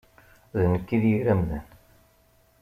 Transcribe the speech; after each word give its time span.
D 0.57 0.59
nekk 0.71 0.89
i 0.95 0.97
d 1.01 1.03
yir 1.11 1.27
amdan. 1.33 1.65